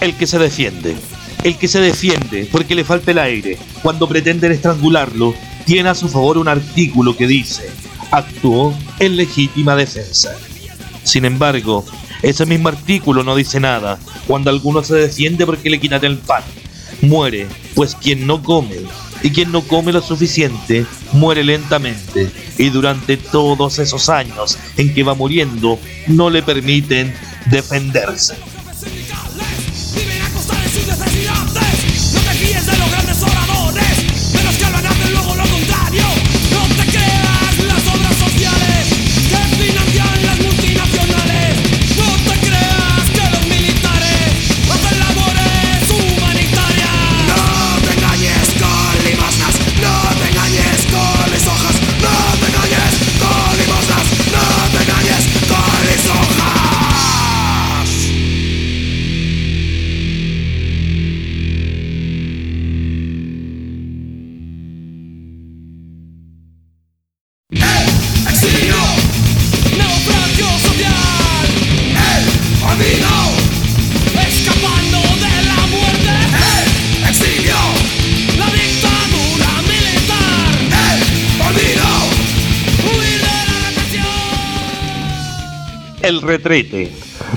El 0.00 0.16
que 0.16 0.26
se 0.26 0.38
defiende. 0.38 0.96
El 1.44 1.56
que 1.56 1.68
se 1.68 1.80
defiende 1.80 2.48
porque 2.50 2.74
le 2.74 2.84
falta 2.84 3.10
el 3.10 3.18
aire 3.18 3.58
cuando 3.82 4.08
pretenden 4.08 4.52
estrangularlo 4.52 5.34
tiene 5.64 5.88
a 5.88 5.94
su 5.94 6.08
favor 6.08 6.38
un 6.38 6.48
artículo 6.48 7.16
que 7.16 7.26
dice 7.26 7.70
actuó 8.10 8.74
en 8.98 9.16
legítima 9.16 9.76
defensa. 9.76 10.34
Sin 11.04 11.24
embargo, 11.24 11.84
ese 12.22 12.44
mismo 12.46 12.68
artículo 12.68 13.22
no 13.22 13.36
dice 13.36 13.60
nada 13.60 13.98
cuando 14.26 14.50
alguno 14.50 14.82
se 14.82 14.94
defiende 14.94 15.46
porque 15.46 15.70
le 15.70 15.80
quitan 15.80 16.04
el 16.04 16.18
pan. 16.18 16.42
Muere, 17.02 17.46
pues 17.74 17.94
quien 17.94 18.26
no 18.26 18.42
come, 18.42 18.76
y 19.22 19.30
quien 19.30 19.52
no 19.52 19.62
come 19.62 19.92
lo 19.92 20.02
suficiente, 20.02 20.84
muere 21.12 21.42
lentamente, 21.44 22.30
y 22.58 22.68
durante 22.68 23.16
todos 23.16 23.78
esos 23.78 24.10
años 24.10 24.58
en 24.76 24.92
que 24.92 25.02
va 25.02 25.14
muriendo, 25.14 25.78
no 26.08 26.28
le 26.28 26.42
permiten 26.42 27.14
defenderse. 27.46 28.34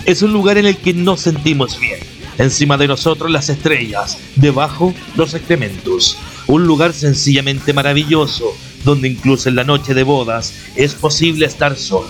Es 0.05 0.21
un 0.21 0.33
lugar 0.33 0.57
en 0.57 0.65
el 0.65 0.77
que 0.77 0.93
nos 0.93 1.21
sentimos 1.21 1.79
bien. 1.79 1.99
Encima 2.37 2.77
de 2.77 2.87
nosotros 2.87 3.29
las 3.29 3.49
estrellas, 3.49 4.17
debajo 4.35 4.93
los 5.15 5.33
excrementos. 5.33 6.17
Un 6.47 6.65
lugar 6.65 6.93
sencillamente 6.93 7.73
maravilloso, 7.73 8.55
donde 8.83 9.07
incluso 9.09 9.49
en 9.49 9.55
la 9.55 9.63
noche 9.63 9.93
de 9.93 10.03
bodas 10.03 10.53
es 10.75 10.93
posible 10.93 11.45
estar 11.45 11.75
solo. 11.75 12.09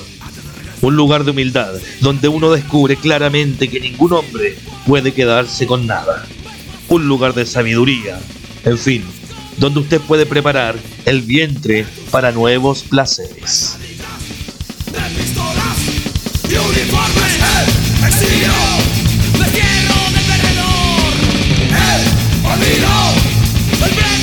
Un 0.82 0.96
lugar 0.96 1.24
de 1.24 1.32
humildad, 1.32 1.74
donde 2.02 2.28
uno 2.28 2.52
descubre 2.52 2.96
claramente 2.96 3.70
que 3.70 3.80
ningún 3.80 4.14
hombre 4.14 4.58
puede 4.86 5.14
quedarse 5.14 5.66
con 5.66 5.88
nada. 5.88 6.26
Un 6.90 7.08
lugar 7.08 7.34
de 7.34 7.46
sabiduría, 7.46 8.20
en 8.66 8.78
fin, 8.78 9.04
donde 9.58 9.82
usted 9.82 10.02
puede 10.02 10.26
preparar 10.26 10.76
el 11.06 11.22
vientre 11.22 11.86
para 12.12 12.32
nuevos 12.32 12.84
placeres. 12.84 13.78
Exilio, 18.08 18.54
destierro 19.40 20.00
del 20.14 20.26
el 21.72 22.02
olvido, 22.46 22.94
el 23.72 23.78
precio 23.78 24.23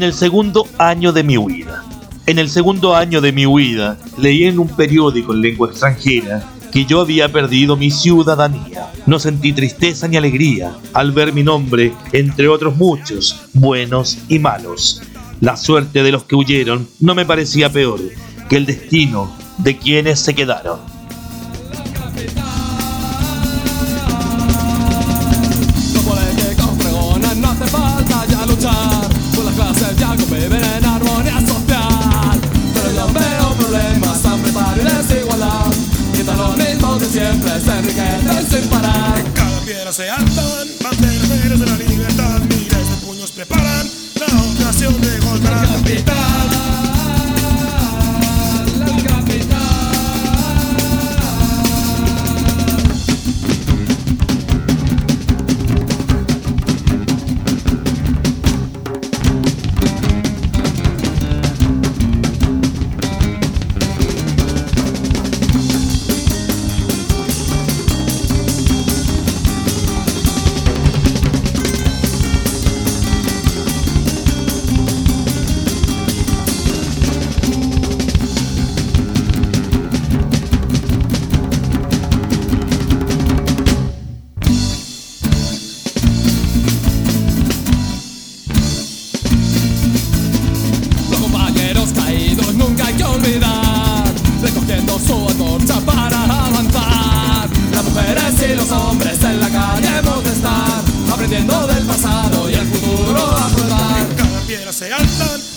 En 0.00 0.04
el 0.04 0.14
segundo 0.14 0.66
año 0.78 1.12
de 1.12 1.22
mi 1.22 1.36
huida. 1.36 1.84
En 2.24 2.38
el 2.38 2.48
segundo 2.48 2.96
año 2.96 3.20
de 3.20 3.32
mi 3.32 3.44
huida, 3.44 3.98
leí 4.16 4.44
en 4.44 4.58
un 4.58 4.66
periódico 4.66 5.34
en 5.34 5.42
lengua 5.42 5.68
extranjera 5.68 6.42
que 6.72 6.86
yo 6.86 7.02
había 7.02 7.30
perdido 7.30 7.76
mi 7.76 7.90
ciudadanía. 7.90 8.90
No 9.04 9.18
sentí 9.18 9.52
tristeza 9.52 10.08
ni 10.08 10.16
alegría 10.16 10.74
al 10.94 11.12
ver 11.12 11.34
mi 11.34 11.42
nombre 11.42 11.92
entre 12.14 12.48
otros 12.48 12.76
muchos, 12.76 13.42
buenos 13.52 14.16
y 14.30 14.38
malos. 14.38 15.02
La 15.42 15.58
suerte 15.58 16.02
de 16.02 16.12
los 16.12 16.24
que 16.24 16.34
huyeron 16.34 16.88
no 16.98 17.14
me 17.14 17.26
parecía 17.26 17.70
peor 17.70 18.00
que 18.48 18.56
el 18.56 18.64
destino 18.64 19.30
de 19.58 19.76
quienes 19.76 20.18
se 20.18 20.34
quedaron. 20.34 20.89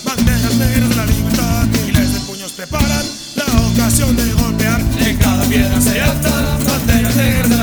banderas 0.03 0.55
negras 0.55 0.89
de 0.89 0.95
la 0.95 1.05
libertad, 1.05 1.67
miles 1.85 2.13
de 2.13 2.19
puños 2.21 2.51
preparan 2.51 3.05
la 3.35 3.61
ocasión 3.67 4.15
de 4.15 4.31
golpear. 4.33 4.81
En 4.99 5.17
cada 5.17 5.43
piedra 5.45 5.81
se 5.81 6.01
alzan 6.01 6.65
banderas 6.65 7.15
negras 7.15 7.49
de 7.49 7.57
la 7.57 7.62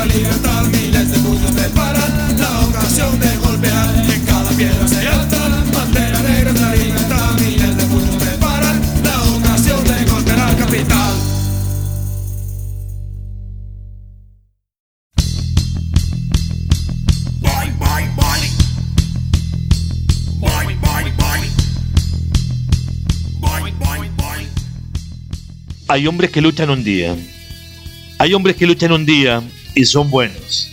Hay 25.91 26.07
hombres 26.07 26.31
que 26.31 26.39
luchan 26.39 26.69
un 26.69 26.85
día. 26.85 27.17
Hay 28.17 28.33
hombres 28.33 28.55
que 28.55 28.65
luchan 28.65 28.93
un 28.93 29.05
día 29.05 29.43
y 29.75 29.83
son 29.83 30.09
buenos. 30.09 30.69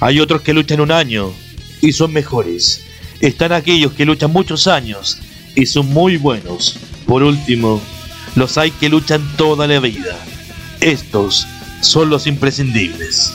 Hay 0.00 0.18
otros 0.18 0.42
que 0.42 0.52
luchan 0.52 0.80
un 0.80 0.90
año 0.90 1.32
y 1.80 1.92
son 1.92 2.12
mejores. 2.12 2.84
Están 3.20 3.52
aquellos 3.52 3.92
que 3.92 4.04
luchan 4.04 4.32
muchos 4.32 4.66
años 4.66 5.20
y 5.54 5.66
son 5.66 5.86
muy 5.86 6.16
buenos. 6.16 6.76
Por 7.06 7.22
último, 7.22 7.80
los 8.34 8.58
hay 8.58 8.72
que 8.72 8.88
luchan 8.88 9.22
toda 9.36 9.68
la 9.68 9.78
vida. 9.78 10.18
Estos 10.80 11.46
son 11.80 12.10
los 12.10 12.26
imprescindibles. 12.26 13.34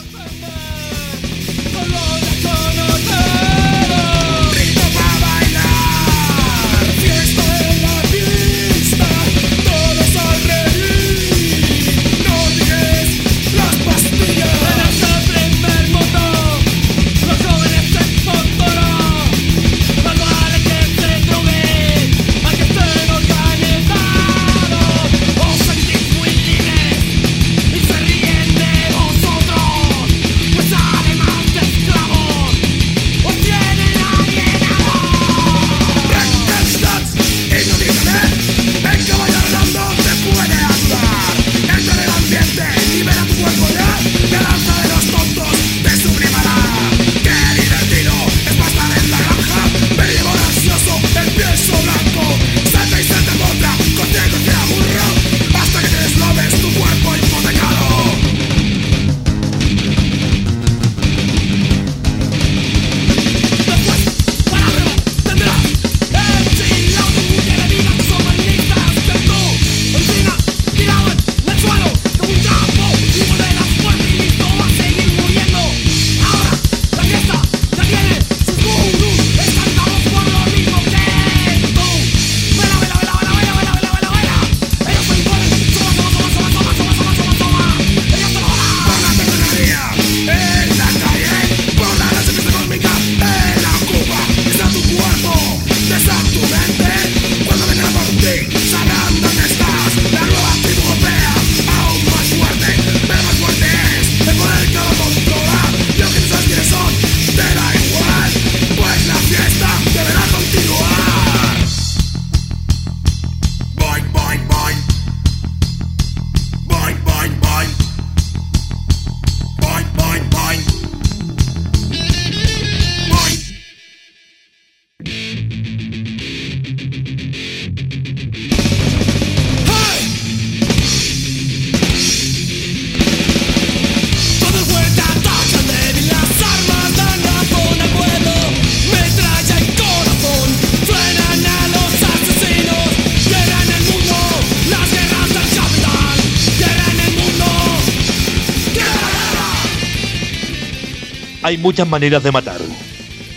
Hay 151.54 151.60
muchas 151.60 151.88
maneras 151.88 152.24
de 152.24 152.32
matar. 152.32 152.60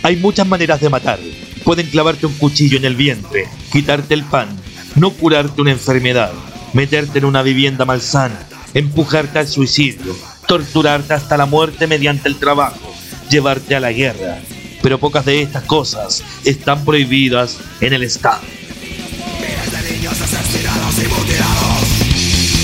Hay 0.01 0.15
muchas 0.15 0.47
maneras 0.47 0.81
de 0.81 0.89
matar. 0.89 1.19
Pueden 1.63 1.85
clavarte 1.85 2.25
un 2.25 2.33
cuchillo 2.33 2.75
en 2.75 2.85
el 2.85 2.95
vientre, 2.95 3.47
quitarte 3.71 4.15
el 4.15 4.23
pan, 4.23 4.49
no 4.95 5.11
curarte 5.11 5.61
una 5.61 5.69
enfermedad, 5.69 6.31
meterte 6.73 7.19
en 7.19 7.25
una 7.25 7.43
vivienda 7.43 7.85
malsana, 7.85 8.39
empujarte 8.73 9.37
al 9.37 9.47
suicidio, 9.47 10.17
torturarte 10.47 11.13
hasta 11.13 11.37
la 11.37 11.45
muerte 11.45 11.85
mediante 11.85 12.27
el 12.27 12.37
trabajo, 12.37 12.91
llevarte 13.29 13.75
a 13.75 13.79
la 13.79 13.91
guerra. 13.91 14.39
Pero 14.81 14.97
pocas 14.97 15.23
de 15.23 15.43
estas 15.43 15.61
cosas 15.65 16.23
están 16.43 16.83
prohibidas 16.85 17.59
en 17.81 17.93
el 17.93 18.01
Estado. 18.01 18.41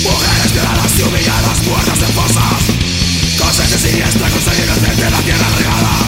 Mujeres 0.01 0.51
violadas 0.51 0.97
y 0.97 1.01
humilladas, 1.04 1.64
muertas 1.68 2.01
en 2.01 2.16
fosa 2.16 2.43
sé 3.54 3.78
si 3.78 4.01
es 4.01 4.16
la 4.20 4.30
cosa 4.30 4.51
inocente 4.56 5.10
la 5.12 5.22
tierra 5.22 5.47
regada. 5.58 6.03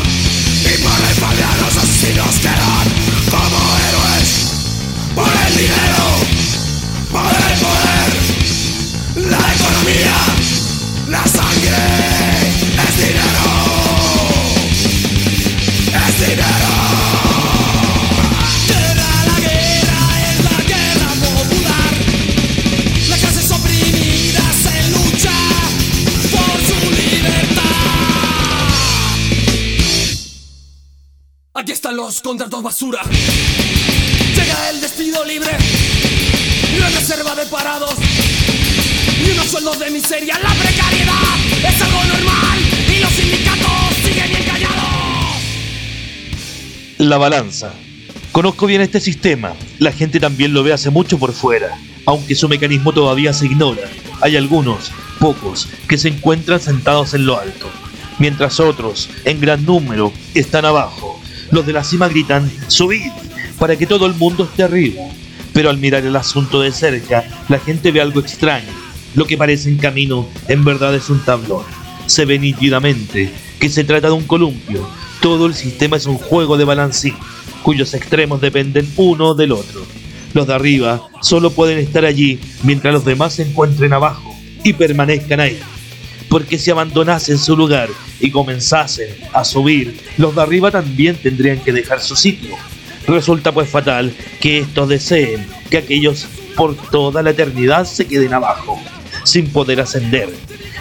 contra 32.13 32.45
dos 32.47 32.61
basura. 32.61 33.01
Llega 34.35 34.69
el 34.69 34.79
despido 34.79 35.25
libre, 35.25 35.49
gran 36.77 36.93
reserva 36.93 37.33
de 37.33 37.47
parados 37.47 37.95
y 39.25 39.31
unos 39.31 39.47
sueldos 39.47 39.79
de 39.79 39.89
miseria. 39.89 40.37
La 40.37 40.53
precariedad 40.53 41.35
es 41.67 41.81
algo 41.81 42.03
normal 42.03 42.59
y 42.95 42.99
los 42.99 43.11
sindicatos 43.11 43.95
siguen 44.03 44.35
engañados. 44.35 45.41
La 46.99 47.17
balanza. 47.17 47.73
Conozco 48.31 48.67
bien 48.67 48.81
este 48.81 48.99
sistema, 48.99 49.53
la 49.79 49.91
gente 49.91 50.19
también 50.19 50.53
lo 50.53 50.61
ve 50.61 50.73
hace 50.73 50.91
mucho 50.91 51.17
por 51.17 51.33
fuera, 51.33 51.75
aunque 52.05 52.35
su 52.35 52.47
mecanismo 52.47 52.93
todavía 52.93 53.33
se 53.33 53.47
ignora. 53.47 53.89
Hay 54.21 54.35
algunos, 54.35 54.91
pocos, 55.19 55.67
que 55.87 55.97
se 55.97 56.09
encuentran 56.09 56.59
sentados 56.59 57.15
en 57.15 57.25
lo 57.25 57.39
alto, 57.39 57.67
mientras 58.19 58.59
otros, 58.59 59.09
en 59.23 59.39
gran 59.39 59.65
número, 59.65 60.11
están 60.35 60.65
abajo, 60.65 61.19
los 61.55 61.65
de 61.65 61.71
la 61.71 61.85
cima 61.85 62.09
gritan, 62.09 62.51
subid, 62.67 63.13
para 63.57 63.77
que 63.77 63.87
todo 63.87 64.07
el 64.07 64.13
mundo 64.13 64.43
esté 64.43 64.63
arriba. 64.63 65.03
Pero 65.53 65.69
al 65.69 65.77
mirar 65.77 66.05
el 66.05 66.17
asunto 66.17 66.59
de 66.59 66.73
cerca, 66.73 67.23
la 67.47 67.59
gente 67.59 67.93
ve 67.93 68.01
algo 68.01 68.19
extraño. 68.19 68.67
Lo 69.13 69.25
que 69.25 69.37
parece 69.37 69.69
en 69.69 69.77
camino, 69.77 70.27
en 70.49 70.65
verdad 70.65 70.93
es 70.93 71.09
un 71.09 71.23
tablón. 71.23 71.63
Se 72.07 72.25
ve 72.25 72.39
nítidamente 72.39 73.31
que 73.57 73.69
se 73.69 73.85
trata 73.85 74.07
de 74.07 74.13
un 74.15 74.25
columpio. 74.25 74.85
Todo 75.21 75.45
el 75.45 75.53
sistema 75.53 75.95
es 75.95 76.07
un 76.07 76.17
juego 76.17 76.57
de 76.57 76.65
balancín, 76.65 77.15
cuyos 77.63 77.93
extremos 77.93 78.41
dependen 78.41 78.91
uno 78.97 79.33
del 79.33 79.53
otro. 79.53 79.85
Los 80.33 80.47
de 80.47 80.55
arriba 80.55 81.07
solo 81.21 81.51
pueden 81.51 81.77
estar 81.77 82.03
allí 82.03 82.37
mientras 82.63 82.93
los 82.93 83.05
demás 83.05 83.33
se 83.33 83.43
encuentren 83.43 83.93
abajo 83.93 84.35
y 84.61 84.73
permanezcan 84.73 85.39
ahí. 85.39 85.57
Porque 86.35 86.59
si 86.59 86.69
abandonasen 86.69 87.37
su 87.37 87.55
lugar 87.55 87.87
y 88.19 88.29
comenzasen 88.29 89.07
a 89.31 89.45
subir, 89.45 89.97
los 90.17 90.35
de 90.35 90.41
arriba 90.41 90.69
también 90.69 91.15
tendrían 91.15 91.59
que 91.59 91.71
dejar 91.71 92.01
su 92.01 92.17
sitio. 92.17 92.57
Resulta 93.07 93.53
pues 93.53 93.69
fatal 93.69 94.13
que 94.41 94.59
estos 94.59 94.89
deseen 94.89 95.47
que 95.69 95.77
aquellos 95.77 96.27
por 96.57 96.75
toda 96.75 97.23
la 97.23 97.29
eternidad 97.29 97.85
se 97.85 98.05
queden 98.05 98.33
abajo, 98.33 98.77
sin 99.23 99.49
poder 99.49 99.79
ascender. 99.79 100.27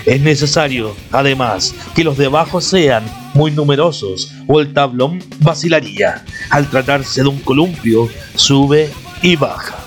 Es 0.04 0.20
necesario, 0.20 0.96
además, 1.12 1.72
que 1.94 2.02
los 2.02 2.18
de 2.18 2.26
abajo 2.26 2.60
sean 2.60 3.04
muy 3.34 3.52
numerosos 3.52 4.32
o 4.48 4.60
el 4.60 4.72
tablón 4.72 5.22
vacilaría. 5.38 6.24
Al 6.50 6.68
tratarse 6.68 7.22
de 7.22 7.28
un 7.28 7.38
columpio, 7.38 8.08
sube 8.34 8.90
y 9.22 9.36
baja. 9.36 9.83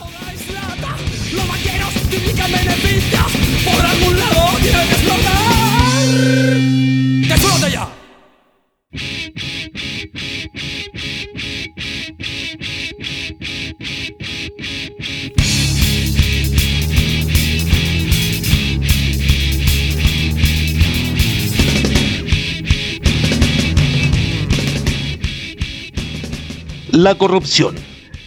La 27.08 27.16
corrupción. 27.16 27.74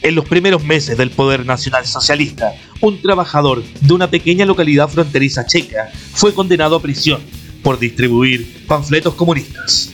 En 0.00 0.14
los 0.14 0.26
primeros 0.26 0.64
meses 0.64 0.96
del 0.96 1.10
poder 1.10 1.44
nacional 1.44 1.84
socialista, 1.84 2.54
un 2.80 2.98
trabajador 3.02 3.62
de 3.62 3.92
una 3.92 4.10
pequeña 4.10 4.46
localidad 4.46 4.88
fronteriza 4.88 5.44
checa 5.44 5.90
fue 6.14 6.32
condenado 6.32 6.76
a 6.76 6.80
prisión 6.80 7.20
por 7.62 7.78
distribuir 7.78 8.64
panfletos 8.66 9.12
comunistas. 9.16 9.92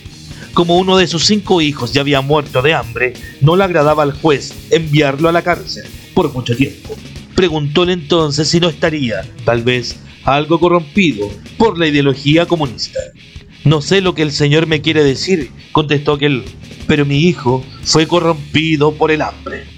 Como 0.54 0.78
uno 0.78 0.96
de 0.96 1.08
sus 1.08 1.26
cinco 1.26 1.60
hijos 1.60 1.92
ya 1.92 2.02
había 2.02 2.20
muerto 2.20 2.62
de 2.62 2.74
hambre, 2.74 3.14
no 3.40 3.56
le 3.56 3.64
agradaba 3.64 4.04
al 4.04 4.12
juez 4.12 4.54
enviarlo 4.70 5.28
a 5.28 5.32
la 5.32 5.42
cárcel 5.42 5.86
por 6.14 6.32
mucho 6.32 6.56
tiempo. 6.56 6.94
Preguntóle 7.34 7.92
entonces 7.92 8.46
si 8.46 8.60
no 8.60 8.68
estaría, 8.68 9.28
tal 9.44 9.64
vez, 9.64 9.96
algo 10.22 10.60
corrompido 10.60 11.28
por 11.58 11.76
la 11.76 11.88
ideología 11.88 12.46
comunista. 12.46 13.00
No 13.64 13.82
sé 13.82 14.00
lo 14.00 14.14
que 14.14 14.22
el 14.22 14.30
señor 14.30 14.68
me 14.68 14.80
quiere 14.80 15.02
decir, 15.02 15.50
contestó 15.72 16.12
aquel, 16.12 16.44
pero 16.86 17.04
mi 17.04 17.18
hijo 17.18 17.64
fue 17.84 18.06
corrompido 18.06 18.92
por 18.94 19.10
el 19.10 19.22
hambre. 19.22 19.75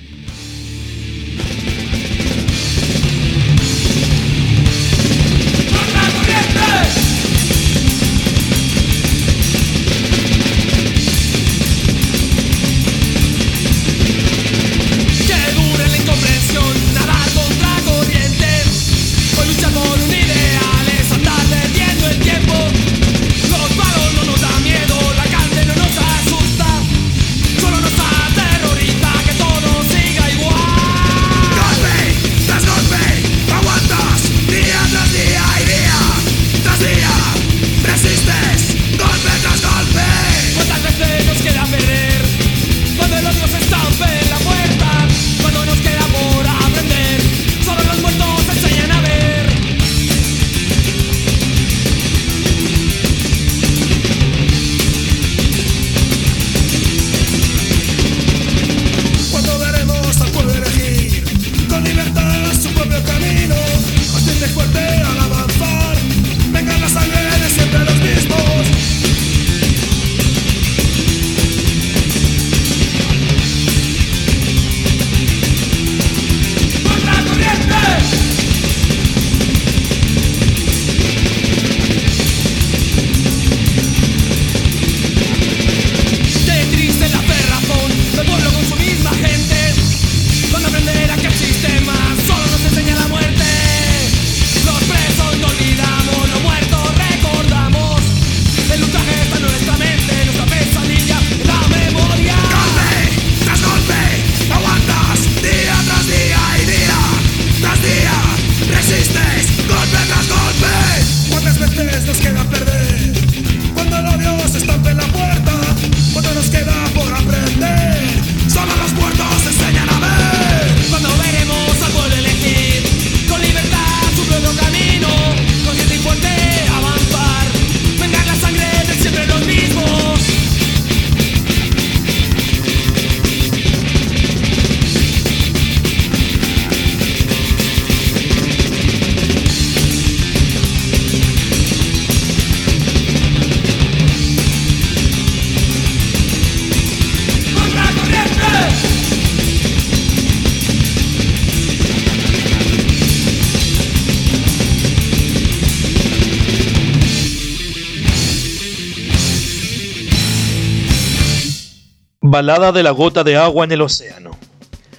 De 162.39 162.85
la 162.85 162.93
gota 162.93 163.25
de 163.25 163.37
agua 163.37 163.65
en 163.65 163.73
el 163.73 163.81
océano. 163.81 164.31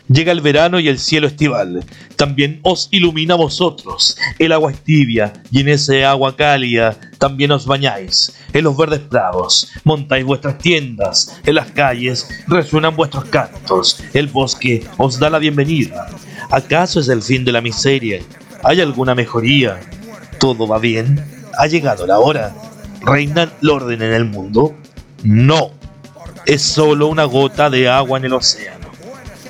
Llega 0.10 0.34
el 0.34 0.42
verano 0.42 0.78
y 0.82 0.90
el 0.90 1.00
cielo 1.00 1.26
estival. 1.26 1.86
También 2.18 2.60
os 2.64 2.90
ilumina 2.92 3.36
vosotros. 3.36 4.18
El 4.40 4.52
agua 4.52 4.72
es 4.72 4.84
tibia 4.84 5.32
y 5.50 5.62
en 5.62 5.70
ese 5.70 6.04
agua 6.04 6.36
cálida 6.36 6.98
también 7.18 7.52
os 7.52 7.66
bañáis. 7.66 8.36
En 8.52 8.66
los 8.66 8.76
verdes 8.76 9.00
prados 9.00 9.72
montáis 9.86 10.26
vuestras 10.26 10.58
tiendas. 10.58 11.40
En 11.46 11.56
las 11.56 11.72
calles 11.72 12.28
resuenan 12.48 12.98
vuestros 12.98 13.24
cantos. 13.26 14.04
El 14.14 14.28
bosque 14.28 14.86
os 14.98 15.18
da 15.18 15.30
la 15.30 15.40
bienvenida. 15.40 16.08
¿Acaso 16.52 17.00
es 17.00 17.08
el 17.08 17.22
fin 17.22 17.46
de 17.46 17.54
la 17.54 17.62
miseria? 17.62 18.20
¿Hay 18.66 18.82
alguna 18.82 19.16
mejoría? 19.16 19.80
¿Todo 20.42 20.68
va 20.68 20.78
bien? 20.78 21.24
¿Ha 21.58 21.68
llegado 21.68 22.06
la 22.06 22.20
hora? 22.20 22.54
¿Reina 23.00 23.50
el 23.62 23.70
orden 23.70 24.02
en 24.02 24.12
el 24.12 24.26
mundo? 24.26 24.76
No 25.24 25.79
es 26.50 26.64
solo 26.64 27.06
una 27.06 27.26
gota 27.26 27.70
de 27.70 27.88
agua 27.88 28.18
en 28.18 28.26
el 28.26 28.34
océano. 28.34 28.88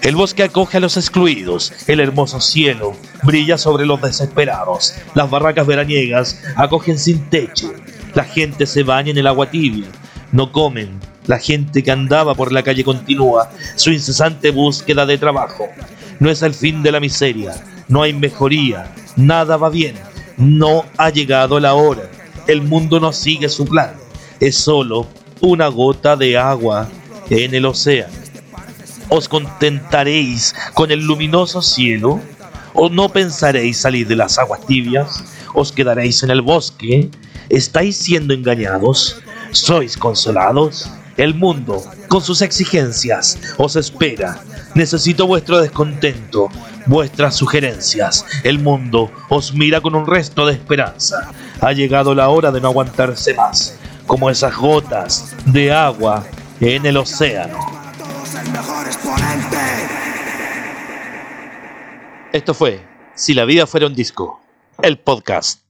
El 0.01 0.17
bosque 0.17 0.43
acoge 0.43 0.75
a 0.75 0.79
los 0.81 0.97
excluidos, 0.97 1.71
el 1.87 2.01
hermoso 2.01 2.41
cielo 2.41 2.93
brilla 3.23 3.57
sobre 3.57 3.85
los 3.85 4.01
desesperados, 4.01 4.95
las 5.15 5.29
barracas 5.29 5.65
veraniegas 5.65 6.43
acogen 6.57 6.99
sin 6.99 7.29
techo, 7.29 7.71
la 8.15 8.25
gente 8.25 8.65
se 8.65 8.83
baña 8.83 9.11
en 9.11 9.17
el 9.17 9.27
agua 9.27 9.49
tibia, 9.49 9.87
no 10.33 10.51
comen, 10.51 10.99
la 11.25 11.39
gente 11.39 11.83
que 11.83 11.91
andaba 11.91 12.35
por 12.35 12.51
la 12.51 12.63
calle 12.63 12.83
continúa 12.83 13.49
su 13.77 13.91
incesante 13.91 14.51
búsqueda 14.51 15.05
de 15.05 15.17
trabajo. 15.17 15.69
No 16.19 16.29
es 16.29 16.41
el 16.41 16.53
fin 16.53 16.83
de 16.83 16.91
la 16.91 16.99
miseria, 16.99 17.55
no 17.87 18.01
hay 18.03 18.11
mejoría, 18.11 18.93
nada 19.15 19.55
va 19.55 19.69
bien, 19.69 19.95
no 20.35 20.83
ha 20.97 21.11
llegado 21.11 21.61
la 21.61 21.75
hora, 21.75 22.11
el 22.47 22.61
mundo 22.61 22.99
no 22.99 23.13
sigue 23.13 23.47
su 23.47 23.63
plan, 23.63 23.93
es 24.41 24.57
solo 24.57 25.07
una 25.41 25.67
gota 25.67 26.15
de 26.15 26.37
agua 26.37 26.89
en 27.29 27.53
el 27.53 27.65
océano. 27.65 28.13
¿Os 29.09 29.27
contentaréis 29.27 30.53
con 30.73 30.91
el 30.91 31.05
luminoso 31.05 31.61
cielo? 31.61 32.19
¿O 32.73 32.89
no 32.89 33.09
pensaréis 33.09 33.77
salir 33.77 34.07
de 34.07 34.15
las 34.15 34.37
aguas 34.37 34.65
tibias? 34.65 35.23
¿Os 35.53 35.71
quedaréis 35.71 36.21
en 36.23 36.29
el 36.29 36.41
bosque? 36.41 37.09
¿Estáis 37.49 37.97
siendo 37.97 38.33
engañados? 38.33 39.21
¿Sois 39.51 39.97
consolados? 39.97 40.89
El 41.17 41.33
mundo, 41.33 41.83
con 42.07 42.21
sus 42.21 42.41
exigencias, 42.41 43.37
os 43.57 43.75
espera. 43.75 44.41
Necesito 44.75 45.27
vuestro 45.27 45.59
descontento, 45.59 46.47
vuestras 46.85 47.35
sugerencias. 47.35 48.23
El 48.43 48.59
mundo 48.59 49.11
os 49.27 49.53
mira 49.53 49.81
con 49.81 49.95
un 49.95 50.07
resto 50.07 50.45
de 50.45 50.53
esperanza. 50.53 51.31
Ha 51.59 51.73
llegado 51.73 52.15
la 52.15 52.29
hora 52.29 52.51
de 52.51 52.61
no 52.61 52.69
aguantarse 52.69 53.33
más, 53.33 53.77
como 54.09 54.27
esas 54.31 54.55
gotas 54.57 55.35
de 55.45 55.71
agua 55.71 56.25
en 56.59 56.83
el 56.83 56.97
océano. 56.97 57.59
Esto 62.33 62.55
fue 62.55 62.83
Si 63.13 63.35
la 63.35 63.45
vida 63.45 63.67
fuera 63.67 63.85
un 63.85 63.93
disco, 63.93 64.41
el 64.81 64.97
podcast. 64.97 65.68